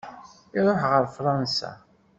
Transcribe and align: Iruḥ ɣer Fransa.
Iruḥ 0.57 0.81
ɣer 0.91 1.03
Fransa. 1.15 1.71